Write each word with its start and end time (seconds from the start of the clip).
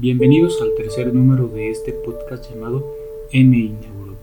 Bienvenidos 0.00 0.62
al 0.62 0.76
tercer 0.76 1.12
número 1.12 1.48
de 1.48 1.70
este 1.70 1.92
podcast 1.92 2.48
llamado 2.48 2.86
MI 3.32 3.70
Neuro. 3.70 4.14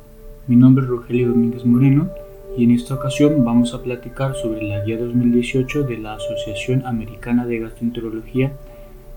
Mi 0.48 0.56
nombre 0.56 0.86
es 0.86 0.90
Rogelio 0.90 1.28
Domínguez 1.28 1.66
Moreno 1.66 2.10
y 2.58 2.64
en 2.64 2.72
esta 2.72 2.94
ocasión 2.94 3.44
vamos 3.44 3.74
a 3.74 3.84
platicar 3.84 4.38
sobre 4.38 4.64
la 4.64 4.86
guía 4.86 4.98
2018 4.98 5.84
de 5.84 5.98
la 5.98 6.14
Asociación 6.14 6.86
Americana 6.86 7.46
de 7.46 7.60
Gastroenterología 7.60 8.54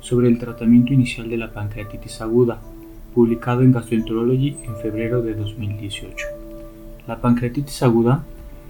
sobre 0.00 0.26
el 0.26 0.40
tratamiento 0.40 0.92
inicial 0.92 1.30
de 1.30 1.36
la 1.36 1.52
pancreatitis 1.52 2.20
aguda, 2.22 2.60
publicado 3.14 3.62
en 3.62 3.70
Gastroenterology 3.70 4.56
en 4.64 4.76
febrero 4.78 5.22
de 5.22 5.34
2018. 5.34 6.26
La 7.06 7.20
pancreatitis 7.20 7.84
aguda 7.84 8.24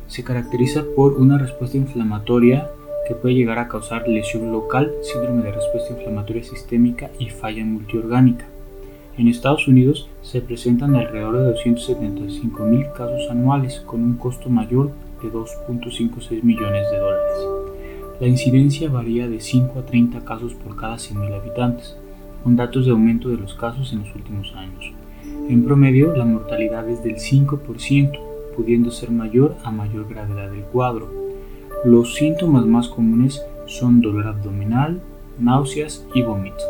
se 0.08 0.22
caracteriza 0.24 0.84
por 0.94 1.14
una 1.14 1.38
respuesta 1.38 1.78
inflamatoria 1.78 2.68
que 3.08 3.14
puede 3.14 3.34
llegar 3.34 3.58
a 3.58 3.68
causar 3.68 4.06
lesión 4.06 4.52
local, 4.52 4.92
síndrome 5.02 5.42
de 5.42 5.52
respuesta 5.52 5.94
inflamatoria 5.94 6.44
sistémica 6.44 7.10
y 7.18 7.30
falla 7.30 7.64
multiorgánica. 7.64 8.44
En 9.16 9.26
Estados 9.26 9.66
Unidos 9.66 10.08
se 10.22 10.42
presentan 10.42 10.94
alrededor 10.94 11.38
de 11.38 11.44
275 11.52 12.64
mil 12.66 12.86
casos 12.94 13.28
anuales 13.30 13.80
con 13.80 14.02
un 14.02 14.16
costo 14.18 14.50
mayor 14.50 14.92
de 15.22 15.32
2.56 15.32 16.42
millones 16.42 16.88
de 16.90 16.98
dólares. 16.98 17.38
La 18.20 18.28
incidencia 18.28 18.90
varía 18.90 19.26
de 19.26 19.40
5 19.40 19.78
a 19.78 19.86
30 19.86 20.24
casos 20.24 20.54
por 20.54 20.76
cada 20.76 20.96
100.000 20.96 21.34
habitantes, 21.34 21.96
con 22.44 22.56
datos 22.56 22.84
de 22.84 22.92
aumento 22.92 23.28
de 23.28 23.38
los 23.38 23.54
casos 23.54 23.92
en 23.92 24.00
los 24.00 24.14
últimos 24.14 24.54
años. 24.54 24.92
En 25.48 25.64
promedio, 25.64 26.14
la 26.14 26.24
mortalidad 26.24 26.88
es 26.88 27.02
del 27.02 27.16
5%, 27.16 28.18
pudiendo 28.54 28.90
ser 28.90 29.10
mayor 29.10 29.56
a 29.64 29.70
mayor 29.70 30.08
gravedad 30.08 30.50
del 30.50 30.62
cuadro. 30.62 31.27
Los 31.84 32.16
síntomas 32.16 32.66
más 32.66 32.88
comunes 32.88 33.40
son 33.66 34.00
dolor 34.00 34.26
abdominal, 34.26 35.00
náuseas 35.38 36.04
y 36.12 36.22
vómito. 36.22 36.64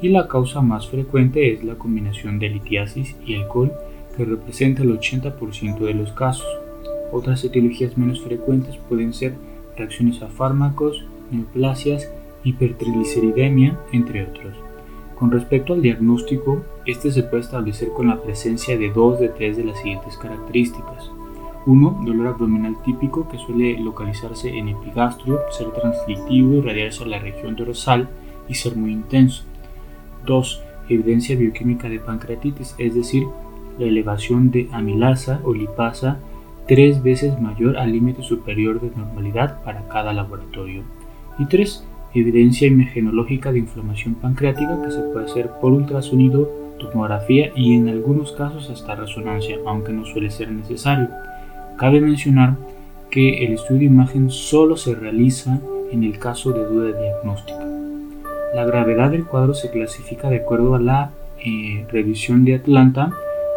Y 0.00 0.10
la 0.10 0.28
causa 0.28 0.60
más 0.60 0.86
frecuente 0.86 1.52
es 1.52 1.64
la 1.64 1.74
combinación 1.74 2.38
de 2.38 2.50
litiasis 2.50 3.16
y 3.26 3.34
alcohol, 3.34 3.72
que 4.16 4.24
representa 4.24 4.82
el 4.82 4.96
80% 4.96 5.78
de 5.80 5.94
los 5.94 6.12
casos. 6.12 6.46
Otras 7.10 7.42
etiologías 7.42 7.98
menos 7.98 8.22
frecuentes 8.22 8.76
pueden 8.88 9.12
ser 9.12 9.34
reacciones 9.76 10.22
a 10.22 10.28
fármacos, 10.28 11.04
neoplasias, 11.32 12.08
hipertrigliceridemia, 12.44 13.76
entre 13.90 14.22
otros. 14.22 14.54
Con 15.18 15.32
respecto 15.32 15.72
al 15.72 15.82
diagnóstico, 15.82 16.62
este 16.86 17.10
se 17.10 17.24
puede 17.24 17.42
establecer 17.42 17.88
con 17.88 18.06
la 18.06 18.22
presencia 18.22 18.78
de 18.78 18.90
dos 18.90 19.18
de 19.18 19.30
tres 19.30 19.56
de 19.56 19.64
las 19.64 19.78
siguientes 19.78 20.16
características. 20.16 21.10
1. 21.66 22.02
Dolor 22.04 22.28
abdominal 22.28 22.76
típico 22.82 23.28
que 23.28 23.38
suele 23.38 23.78
localizarse 23.78 24.56
en 24.56 24.68
epigastrio, 24.68 25.40
ser 25.50 25.70
transitivo, 25.70 26.54
irradiarse 26.54 27.04
a 27.04 27.06
la 27.06 27.18
región 27.18 27.56
dorsal 27.56 28.08
y 28.48 28.54
ser 28.54 28.76
muy 28.76 28.92
intenso. 28.92 29.44
2. 30.26 30.62
Evidencia 30.88 31.36
bioquímica 31.36 31.88
de 31.88 31.98
pancreatitis, 31.98 32.74
es 32.78 32.94
decir, 32.94 33.26
la 33.78 33.86
elevación 33.86 34.50
de 34.50 34.68
amilasa 34.72 35.40
o 35.44 35.54
lipasa 35.54 36.18
tres 36.66 37.02
veces 37.02 37.40
mayor 37.40 37.76
al 37.76 37.92
límite 37.92 38.22
superior 38.22 38.80
de 38.80 38.90
normalidad 38.96 39.62
para 39.64 39.86
cada 39.88 40.12
laboratorio. 40.12 40.82
Y 41.38 41.46
3. 41.46 41.84
Evidencia 42.14 42.68
imagenológica 42.68 43.50
de 43.50 43.58
inflamación 43.58 44.14
pancreática 44.14 44.80
que 44.82 44.92
se 44.92 45.00
puede 45.00 45.26
hacer 45.26 45.50
por 45.60 45.72
ultrasonido, 45.72 46.48
tomografía 46.78 47.50
y 47.56 47.74
en 47.74 47.88
algunos 47.88 48.32
casos 48.32 48.70
hasta 48.70 48.94
resonancia, 48.94 49.58
aunque 49.66 49.92
no 49.92 50.04
suele 50.04 50.30
ser 50.30 50.50
necesario. 50.50 51.08
Cabe 51.76 52.00
mencionar 52.00 52.56
que 53.10 53.44
el 53.44 53.54
estudio 53.54 53.80
de 53.80 53.86
imagen 53.86 54.30
solo 54.30 54.76
se 54.76 54.94
realiza 54.94 55.60
en 55.90 56.04
el 56.04 56.18
caso 56.18 56.52
de 56.52 56.64
duda 56.64 56.98
diagnóstica. 56.98 57.64
La 58.54 58.64
gravedad 58.64 59.10
del 59.10 59.24
cuadro 59.24 59.54
se 59.54 59.70
clasifica 59.70 60.30
de 60.30 60.36
acuerdo 60.36 60.76
a 60.76 60.80
la 60.80 61.10
eh, 61.44 61.84
revisión 61.90 62.44
de 62.44 62.54
Atlanta 62.54 63.10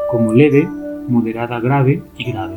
como 0.09 0.33
leve, 0.33 0.67
moderada 1.07 1.59
grave 1.59 2.01
y 2.17 2.31
grave. 2.31 2.55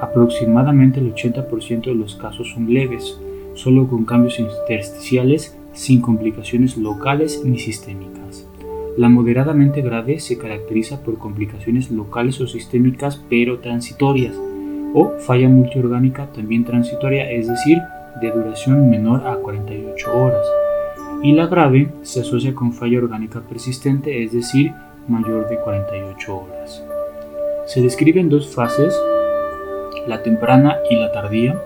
Aproximadamente 0.00 0.98
el 0.98 1.14
80% 1.14 1.84
de 1.84 1.94
los 1.94 2.16
casos 2.16 2.50
son 2.50 2.72
leves, 2.72 3.20
solo 3.54 3.86
con 3.86 4.04
cambios 4.04 4.40
intersticiales 4.40 5.56
sin 5.74 6.00
complicaciones 6.00 6.76
locales 6.76 7.42
ni 7.44 7.58
sistémicas. 7.58 8.46
La 8.96 9.08
moderadamente 9.08 9.80
grave 9.80 10.18
se 10.18 10.38
caracteriza 10.38 11.04
por 11.04 11.18
complicaciones 11.18 11.88
locales 11.92 12.40
o 12.40 12.48
sistémicas 12.48 13.22
pero 13.28 13.60
transitorias, 13.60 14.34
o 14.94 15.14
falla 15.18 15.48
multiorgánica 15.48 16.26
también 16.32 16.64
transitoria, 16.64 17.30
es 17.30 17.48
decir, 17.48 17.78
de 18.20 18.30
duración 18.30 18.90
menor 18.90 19.26
a 19.26 19.36
48 19.36 20.16
horas. 20.16 20.46
Y 21.22 21.32
la 21.32 21.46
grave 21.46 21.88
se 22.02 22.20
asocia 22.20 22.54
con 22.54 22.72
falla 22.72 22.98
orgánica 22.98 23.40
persistente, 23.40 24.22
es 24.22 24.32
decir, 24.32 24.72
mayor 25.08 25.48
de 25.48 25.58
48 25.58 26.36
horas. 26.36 26.82
Se 27.66 27.82
describen 27.82 28.28
dos 28.28 28.54
fases, 28.54 28.94
la 30.06 30.22
temprana 30.22 30.76
y 30.90 30.96
la 30.96 31.12
tardía. 31.12 31.60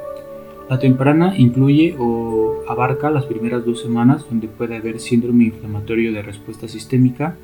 La 0.68 0.78
temprana 0.78 1.34
incluye 1.36 1.94
o 1.98 2.62
abarca 2.68 3.10
las 3.10 3.26
primeras 3.26 3.64
dos 3.64 3.82
semanas 3.82 4.24
donde 4.28 4.48
puede 4.48 4.76
haber 4.76 5.00
síndrome 5.00 5.44
inflamatorio 5.44 6.12
de 6.12 6.22
respuesta 6.22 6.66
sistémica 6.68 7.36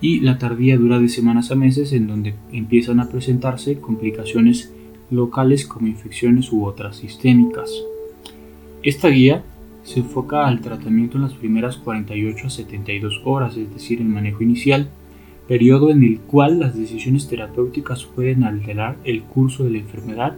y 0.00 0.20
la 0.20 0.38
tardía 0.38 0.76
dura 0.76 0.98
de 0.98 1.08
semanas 1.08 1.50
a 1.50 1.54
meses 1.54 1.92
en 1.92 2.06
donde 2.06 2.34
empiezan 2.52 3.00
a 3.00 3.08
presentarse 3.08 3.80
complicaciones 3.80 4.72
locales 5.12 5.66
como 5.66 5.86
infecciones 5.86 6.52
u 6.52 6.64
otras 6.64 6.96
sistémicas. 6.96 7.70
Esta 8.82 9.08
guía 9.08 9.44
se 9.84 10.00
enfoca 10.00 10.46
al 10.46 10.60
tratamiento 10.60 11.16
en 11.16 11.24
las 11.24 11.34
primeras 11.34 11.76
48 11.76 12.46
a 12.46 12.50
72 12.50 13.20
horas, 13.24 13.56
es 13.56 13.72
decir, 13.72 14.00
el 14.00 14.08
manejo 14.08 14.42
inicial, 14.42 14.88
periodo 15.46 15.90
en 15.90 16.02
el 16.02 16.20
cual 16.20 16.60
las 16.60 16.76
decisiones 16.76 17.28
terapéuticas 17.28 18.04
pueden 18.04 18.44
alterar 18.44 18.96
el 19.04 19.22
curso 19.22 19.64
de 19.64 19.70
la 19.70 19.78
enfermedad 19.78 20.36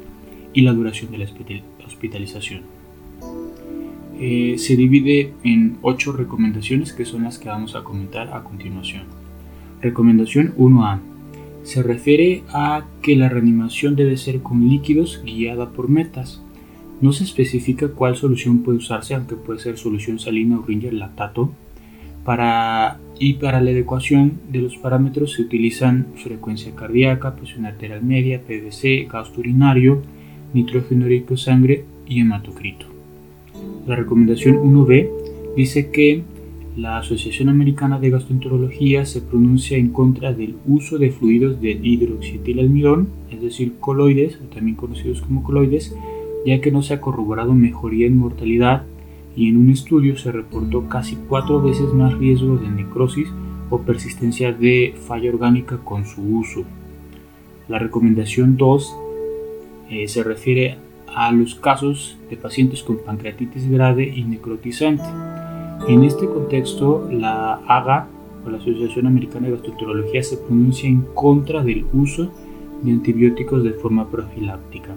y 0.52 0.62
la 0.62 0.72
duración 0.72 1.10
de 1.10 1.18
la 1.18 1.26
hospitalización. 1.86 2.62
Eh, 4.18 4.56
se 4.58 4.76
divide 4.76 5.32
en 5.42 5.78
8 5.82 6.12
recomendaciones 6.12 6.92
que 6.92 7.04
son 7.04 7.24
las 7.24 7.38
que 7.38 7.48
vamos 7.48 7.74
a 7.74 7.82
comentar 7.82 8.32
a 8.32 8.44
continuación. 8.44 9.02
Recomendación 9.82 10.54
1A 10.56 11.00
se 11.64 11.82
refiere 11.82 12.42
a 12.50 12.84
que 13.02 13.16
la 13.16 13.28
reanimación 13.28 13.96
debe 13.96 14.16
ser 14.16 14.40
con 14.40 14.68
líquidos 14.68 15.22
guiada 15.24 15.70
por 15.70 15.88
metas. 15.88 16.40
No 17.00 17.12
se 17.12 17.24
especifica 17.24 17.88
cuál 17.88 18.16
solución 18.16 18.62
puede 18.62 18.78
usarse, 18.78 19.14
aunque 19.14 19.34
puede 19.34 19.58
ser 19.58 19.78
solución 19.78 20.18
salina 20.18 20.58
o 20.58 20.62
Ringer 20.62 20.92
lactato. 20.92 21.50
Para, 22.24 22.98
y 23.18 23.34
para 23.34 23.60
la 23.60 23.70
adecuación 23.70 24.40
de 24.50 24.60
los 24.60 24.76
parámetros 24.76 25.32
se 25.32 25.42
utilizan 25.42 26.06
frecuencia 26.22 26.74
cardíaca, 26.74 27.34
presión 27.34 27.66
arterial 27.66 28.02
media, 28.02 28.40
PVC, 28.40 29.08
gasto 29.10 29.40
urinario, 29.40 30.02
nitrógeno 30.54 31.06
rico 31.06 31.36
sangre 31.36 31.84
y 32.06 32.20
hematocrito. 32.20 32.86
La 33.86 33.96
recomendación 33.96 34.56
1B 34.56 35.10
dice 35.56 35.90
que 35.90 36.22
la 36.76 36.98
Asociación 36.98 37.48
Americana 37.48 38.00
de 38.00 38.10
Gastroenterología 38.10 39.04
se 39.04 39.20
pronuncia 39.20 39.78
en 39.78 39.90
contra 39.90 40.32
del 40.32 40.56
uso 40.66 40.98
de 40.98 41.10
fluidos 41.10 41.60
de 41.60 41.70
hidroxietilalmidón, 41.70 43.08
es 43.30 43.40
decir, 43.40 43.74
coloides, 43.78 44.40
también 44.52 44.76
conocidos 44.76 45.20
como 45.20 45.44
coloides, 45.44 45.94
ya 46.44 46.60
que 46.60 46.72
no 46.72 46.82
se 46.82 46.94
ha 46.94 47.00
corroborado 47.00 47.54
mejoría 47.54 48.08
en 48.08 48.18
mortalidad 48.18 48.82
y 49.36 49.48
en 49.48 49.56
un 49.56 49.70
estudio 49.70 50.16
se 50.16 50.32
reportó 50.32 50.88
casi 50.88 51.16
cuatro 51.28 51.62
veces 51.62 51.92
más 51.94 52.18
riesgo 52.18 52.56
de 52.56 52.68
necrosis 52.68 53.28
o 53.70 53.80
persistencia 53.82 54.52
de 54.52 54.94
falla 55.06 55.30
orgánica 55.30 55.78
con 55.78 56.04
su 56.04 56.22
uso. 56.22 56.64
La 57.68 57.78
recomendación 57.78 58.56
2 58.56 58.96
eh, 59.90 60.08
se 60.08 60.24
refiere 60.24 60.76
a 61.06 61.30
los 61.30 61.54
casos 61.54 62.16
de 62.28 62.36
pacientes 62.36 62.82
con 62.82 62.98
pancreatitis 62.98 63.70
grave 63.70 64.12
y 64.14 64.24
necrotizante 64.24 65.04
en 65.88 66.04
este 66.04 66.26
contexto, 66.26 67.08
la 67.10 67.60
AGA, 67.66 68.08
o 68.44 68.50
la 68.50 68.58
Asociación 68.58 69.06
Americana 69.06 69.46
de 69.46 69.52
Gastroenterología, 69.52 70.22
se 70.22 70.36
pronuncia 70.36 70.88
en 70.88 71.02
contra 71.14 71.62
del 71.62 71.86
uso 71.92 72.30
de 72.82 72.92
antibióticos 72.92 73.64
de 73.64 73.72
forma 73.72 74.08
profiláctica. 74.08 74.90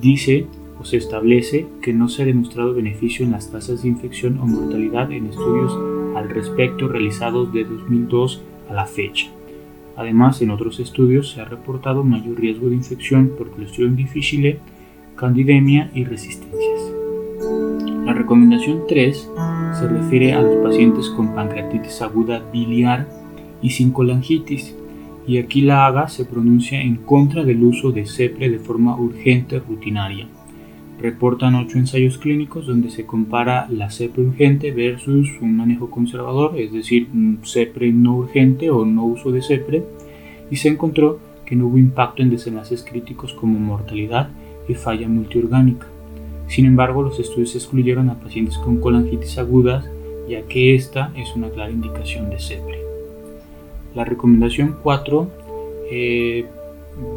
Dice 0.00 0.46
o 0.80 0.84
se 0.84 0.96
establece 0.96 1.66
que 1.82 1.92
no 1.92 2.08
se 2.08 2.22
ha 2.22 2.26
demostrado 2.26 2.74
beneficio 2.74 3.24
en 3.24 3.32
las 3.32 3.50
tasas 3.50 3.82
de 3.82 3.88
infección 3.88 4.38
o 4.38 4.46
mortalidad 4.46 5.10
en 5.10 5.26
estudios 5.26 5.76
al 6.16 6.30
respecto 6.30 6.86
realizados 6.88 7.52
de 7.52 7.64
2002 7.64 8.42
a 8.70 8.74
la 8.74 8.86
fecha. 8.86 9.28
Además, 9.96 10.40
en 10.40 10.50
otros 10.50 10.78
estudios 10.78 11.32
se 11.32 11.40
ha 11.40 11.44
reportado 11.44 12.04
mayor 12.04 12.38
riesgo 12.38 12.68
de 12.68 12.76
infección 12.76 13.32
por 13.36 13.50
Clostridium 13.50 13.96
difficile, 13.96 14.60
candidemia 15.16 15.90
y 15.92 16.04
resistencias. 16.04 16.92
La 18.04 18.12
recomendación 18.12 18.82
3 18.88 19.30
se 19.78 19.86
refiere 19.86 20.32
a 20.32 20.42
los 20.42 20.56
pacientes 20.56 21.08
con 21.10 21.36
pancreatitis 21.36 22.02
aguda 22.02 22.42
biliar 22.52 23.06
y 23.62 23.70
sin 23.70 23.92
colangitis, 23.92 24.74
y 25.24 25.38
aquí 25.38 25.60
la 25.60 25.86
AGA 25.86 26.08
se 26.08 26.24
pronuncia 26.24 26.80
en 26.80 26.96
contra 26.96 27.44
del 27.44 27.62
uso 27.62 27.92
de 27.92 28.04
CEPRE 28.04 28.50
de 28.50 28.58
forma 28.58 28.96
urgente 28.96 29.60
rutinaria. 29.60 30.26
reportan 31.00 31.54
ocho 31.54 31.78
ensayos 31.78 32.18
clínicos 32.18 32.66
donde 32.66 32.90
se 32.90 33.06
compara 33.06 33.68
la 33.70 33.88
CEPRE 33.88 34.24
urgente 34.24 34.72
versus 34.72 35.28
un 35.40 35.56
manejo 35.56 35.90
conservador, 35.90 36.58
es 36.58 36.72
decir, 36.72 37.06
un 37.14 37.38
CEPRE 37.44 37.92
no 37.92 38.16
urgente 38.16 38.70
o 38.70 38.84
no 38.84 39.04
uso 39.04 39.30
de 39.30 39.42
CEPRE, 39.42 39.84
y 40.50 40.56
se 40.56 40.70
encontró 40.70 41.20
que 41.46 41.54
no 41.54 41.68
hubo 41.68 41.78
impacto 41.78 42.22
en 42.22 42.30
desenlaces 42.30 42.82
críticos 42.82 43.32
como 43.32 43.60
mortalidad 43.60 44.30
y 44.68 44.74
falla 44.74 45.08
multiorgánica. 45.08 45.86
Sin 46.48 46.66
embargo, 46.66 47.02
los 47.02 47.20
estudios 47.20 47.54
excluyeron 47.54 48.08
a 48.10 48.18
pacientes 48.18 48.56
con 48.58 48.80
colangitis 48.80 49.38
agudas, 49.38 49.84
ya 50.28 50.42
que 50.42 50.74
esta 50.74 51.12
es 51.14 51.34
una 51.36 51.50
clara 51.50 51.70
indicación 51.70 52.30
de 52.30 52.40
CEPRE. 52.40 52.78
La 53.94 54.04
recomendación 54.04 54.76
4 54.82 55.30
eh, 55.90 56.46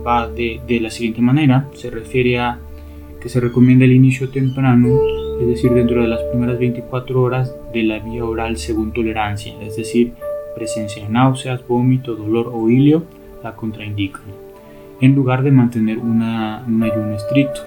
va 0.05 0.27
de, 0.27 0.79
la 0.81 0.89
siguiente 0.89 1.21
manera, 1.21 1.67
se 1.73 1.89
refiere 1.89 2.39
a 2.39 2.59
que 3.21 3.29
se 3.29 3.39
recomienda 3.39 3.85
el 3.85 3.91
inicio 3.91 4.29
temprano, 4.29 4.89
es 5.39 5.47
decir, 5.47 5.71
dentro 5.71 6.01
de 6.01 6.07
las 6.07 6.21
primeras 6.23 6.59
24 6.59 7.21
horas 7.21 7.55
de 7.73 7.83
la 7.83 7.99
vía 7.99 8.25
oral 8.25 8.57
según 8.57 8.91
tolerancia, 8.91 9.53
es 9.61 9.75
decir, 9.75 10.13
presencia 10.55 11.03
de 11.03 11.09
náuseas, 11.09 11.65
vómito, 11.67 12.15
dolor 12.15 12.51
o 12.53 12.69
ilio, 12.69 13.03
la 13.43 13.55
contraindican, 13.55 14.23
en 15.01 15.15
lugar 15.15 15.41
de 15.41 15.51
mantener 15.51 15.97
una, 15.97 16.63
un 16.67 16.81
ayuno 16.83 17.15
estricto. 17.15 17.61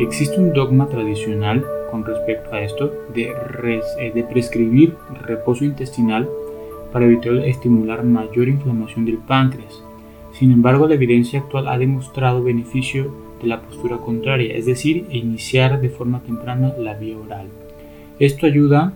Existe 0.00 0.38
un 0.38 0.52
dogma 0.52 0.88
tradicional 0.88 1.64
con 1.90 2.04
respecto 2.04 2.52
a 2.52 2.60
esto 2.60 2.92
de, 3.14 3.32
eh, 4.00 4.12
de 4.12 4.24
prescribir 4.24 4.96
reposo 5.22 5.64
intestinal 5.64 6.28
para 6.92 7.06
evitar 7.06 7.34
estimular 7.46 8.04
mayor 8.04 8.48
inflamación 8.48 9.04
del 9.04 9.18
páncreas. 9.18 9.82
Sin 10.32 10.52
embargo, 10.52 10.86
la 10.86 10.94
evidencia 10.94 11.40
actual 11.40 11.68
ha 11.68 11.78
demostrado 11.78 12.42
beneficio 12.42 13.12
de 13.40 13.48
la 13.48 13.60
postura 13.60 13.98
contraria, 13.98 14.54
es 14.54 14.66
decir, 14.66 15.06
iniciar 15.10 15.80
de 15.80 15.90
forma 15.90 16.20
temprana 16.20 16.72
la 16.78 16.94
vía 16.94 17.16
oral. 17.18 17.46
Esto 18.18 18.46
ayuda 18.46 18.94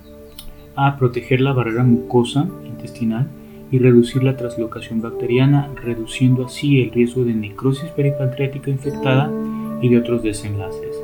a 0.75 0.97
proteger 0.97 1.41
la 1.41 1.53
barrera 1.53 1.85
mucosa 1.85 2.49
intestinal 2.67 3.29
y 3.73 3.79
reducir 3.79 4.23
la 4.23 4.37
translocación 4.37 5.01
bacteriana, 5.01 5.71
reduciendo 5.83 6.45
así 6.45 6.83
el 6.83 6.93
riesgo 6.93 7.25
de 7.25 7.33
necrosis 7.33 7.89
peripancreática 7.91 8.71
infectada 8.71 9.33
y 9.81 9.89
de 9.89 9.99
otros 9.99 10.23
desenlaces. 10.23 10.95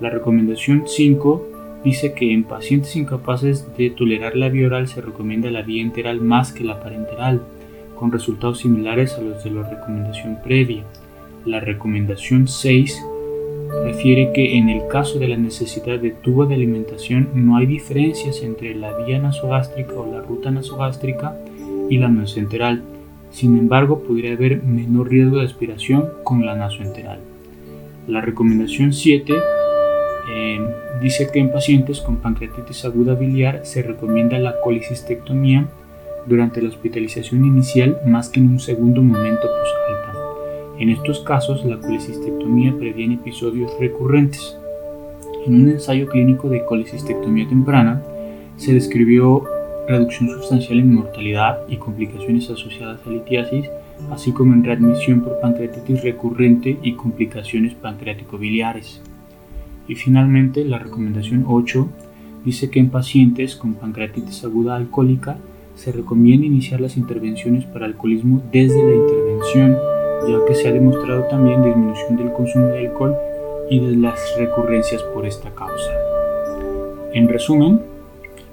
La 0.00 0.08
recomendación 0.08 0.84
5 0.86 1.48
dice 1.84 2.14
que 2.14 2.32
en 2.32 2.44
pacientes 2.44 2.94
incapaces 2.94 3.66
de 3.76 3.90
tolerar 3.90 4.36
la 4.36 4.48
vía 4.48 4.68
oral 4.68 4.86
se 4.86 5.00
recomienda 5.00 5.50
la 5.50 5.62
vía 5.62 5.82
enteral 5.82 6.20
más 6.20 6.52
que 6.52 6.62
la 6.62 6.80
parenteral, 6.80 7.42
con 7.96 8.12
resultados 8.12 8.60
similares 8.60 9.14
a 9.14 9.20
los 9.20 9.42
de 9.42 9.50
la 9.50 9.68
recomendación 9.68 10.38
previa. 10.44 10.84
La 11.44 11.58
recomendación 11.58 12.46
6 12.46 13.02
refiere 13.84 14.32
que 14.32 14.58
en 14.58 14.68
el 14.68 14.86
caso 14.86 15.18
de 15.18 15.26
la 15.26 15.36
necesidad 15.36 15.98
de 15.98 16.10
tubo 16.10 16.46
de 16.46 16.54
alimentación 16.54 17.30
no 17.34 17.56
hay 17.56 17.66
diferencias 17.66 18.42
entre 18.42 18.76
la 18.76 18.96
vía 18.98 19.18
nasogástrica 19.18 19.94
o 19.94 20.06
la 20.06 20.20
ruta 20.20 20.52
nasogástrica 20.52 21.36
y 21.92 21.98
la 21.98 22.08
nasoenteral. 22.08 22.82
Sin 23.32 23.58
embargo, 23.58 24.02
podría 24.02 24.32
haber 24.32 24.62
menor 24.62 25.10
riesgo 25.10 25.36
de 25.38 25.44
aspiración 25.44 26.08
con 26.24 26.46
la 26.46 26.56
nasoenteral. 26.56 27.20
La 28.08 28.22
recomendación 28.22 28.94
7 28.94 29.34
eh, 30.30 30.60
dice 31.02 31.28
que 31.30 31.38
en 31.38 31.52
pacientes 31.52 32.00
con 32.00 32.16
pancreatitis 32.16 32.86
aguda 32.86 33.14
biliar 33.14 33.60
se 33.64 33.82
recomienda 33.82 34.38
la 34.38 34.58
colicistectomía 34.60 35.66
durante 36.24 36.62
la 36.62 36.70
hospitalización 36.70 37.44
inicial 37.44 37.98
más 38.06 38.30
que 38.30 38.40
en 38.40 38.48
un 38.48 38.60
segundo 38.60 39.02
momento 39.02 39.42
posalta. 39.42 40.18
En 40.78 40.88
estos 40.88 41.20
casos, 41.20 41.62
la 41.66 41.78
colecistectomía 41.78 42.74
previene 42.74 43.16
episodios 43.16 43.70
recurrentes. 43.78 44.56
En 45.46 45.56
un 45.56 45.68
ensayo 45.68 46.08
clínico 46.08 46.48
de 46.48 46.64
colecistectomía 46.64 47.46
temprana, 47.46 48.02
se 48.56 48.72
describió 48.72 49.44
reducción 49.88 50.28
sustancial 50.30 50.78
en 50.78 50.94
mortalidad 50.94 51.60
y 51.68 51.76
complicaciones 51.76 52.48
asociadas 52.50 53.00
a 53.06 53.10
litiasis, 53.10 53.66
así 54.10 54.32
como 54.32 54.54
en 54.54 54.64
readmisión 54.64 55.22
por 55.22 55.40
pancreatitis 55.40 56.02
recurrente 56.02 56.78
y 56.82 56.94
complicaciones 56.94 57.74
pancreático-biliares. 57.74 59.00
Y 59.88 59.94
finalmente, 59.94 60.64
la 60.64 60.78
recomendación 60.78 61.44
8 61.46 61.88
dice 62.44 62.70
que 62.70 62.80
en 62.80 62.90
pacientes 62.90 63.56
con 63.56 63.74
pancreatitis 63.74 64.44
aguda 64.44 64.76
alcohólica 64.76 65.36
se 65.74 65.92
recomienda 65.92 66.46
iniciar 66.46 66.80
las 66.80 66.96
intervenciones 66.96 67.64
para 67.64 67.86
alcoholismo 67.86 68.42
desde 68.52 68.82
la 68.82 68.94
intervención 68.94 69.76
ya 70.28 70.44
que 70.46 70.54
se 70.54 70.68
ha 70.68 70.72
demostrado 70.72 71.24
también 71.24 71.62
disminución 71.62 72.16
del 72.16 72.32
consumo 72.32 72.66
de 72.66 72.86
alcohol 72.86 73.16
y 73.70 73.80
de 73.80 73.96
las 73.96 74.18
recurrencias 74.38 75.02
por 75.14 75.26
esta 75.26 75.50
causa. 75.50 75.90
En 77.12 77.28
resumen, 77.28 77.80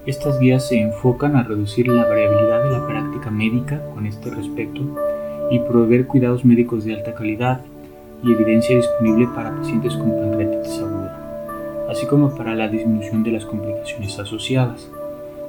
estas 0.10 0.40
guías 0.40 0.68
se 0.68 0.80
enfocan 0.82 1.36
a 1.36 1.44
reducir 1.44 1.88
la 1.88 2.04
variabilidad 2.04 2.64
de 2.64 2.72
la 2.72 2.88
práctica 2.88 3.30
médica 3.30 3.82
con 3.94 4.08
este 4.08 4.32
respecto 4.32 4.82
y 5.52 5.60
proveer 5.60 6.08
cuidados 6.08 6.44
médicos 6.44 6.84
de 6.84 6.96
alta 6.96 7.14
calidad 7.14 7.62
y 8.24 8.34
evidencia 8.34 8.76
disponible 8.76 9.28
para 9.36 9.56
pacientes 9.56 9.94
con 9.94 10.10
pancreatitis 10.10 10.80
aguda, 10.80 11.88
así 11.92 12.08
como 12.08 12.36
para 12.36 12.56
la 12.56 12.68
disminución 12.68 13.24
de 13.24 13.32
las 13.32 13.46
complicaciones 13.46 14.18
asociadas. 14.18 14.90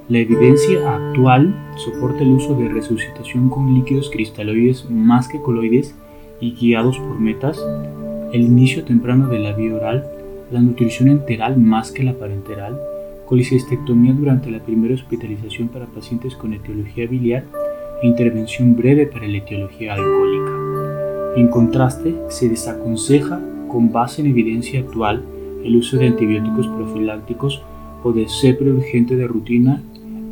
La 0.08 0.18
evidencia 0.18 0.94
actual 0.94 1.54
soporta 1.76 2.22
el 2.22 2.32
uso 2.32 2.54
de 2.54 2.68
resucitación 2.68 3.48
con 3.48 3.74
líquidos 3.74 4.10
cristaloides 4.10 4.88
más 4.90 5.26
que 5.28 5.40
coloides 5.40 5.94
y 6.40 6.52
guiados 6.52 6.98
por 6.98 7.18
metas, 7.18 7.58
el 8.32 8.42
inicio 8.42 8.84
temprano 8.84 9.28
de 9.28 9.38
la 9.38 9.52
vía 9.52 9.74
oral, 9.74 10.06
la 10.50 10.60
nutrición 10.60 11.08
enteral 11.08 11.56
más 11.56 11.92
que 11.92 12.02
la 12.02 12.14
parenteral, 12.14 12.78
colicistectomía 13.30 14.12
durante 14.12 14.50
la 14.50 14.58
primera 14.58 14.92
hospitalización 14.92 15.68
para 15.68 15.86
pacientes 15.86 16.34
con 16.34 16.52
etiología 16.52 17.06
biliar 17.06 17.44
e 18.02 18.08
intervención 18.08 18.74
breve 18.74 19.06
para 19.06 19.28
la 19.28 19.38
etiología 19.38 19.94
alcohólica. 19.94 21.36
En 21.36 21.46
contraste, 21.46 22.12
se 22.28 22.48
desaconseja, 22.48 23.40
con 23.68 23.92
base 23.92 24.20
en 24.20 24.26
evidencia 24.26 24.80
actual, 24.80 25.22
el 25.64 25.76
uso 25.76 25.96
de 25.96 26.08
antibióticos 26.08 26.66
profilácticos 26.66 27.62
o 28.02 28.12
de 28.12 28.26
CEPRE 28.28 28.72
urgente 28.72 29.14
de 29.14 29.28
rutina 29.28 29.80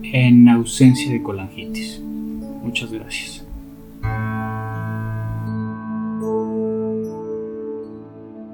en 0.02 0.48
ausencia 0.48 1.12
de 1.12 1.22
colangitis. 1.22 2.02
Muchas 2.64 2.92
gracias. 2.92 3.46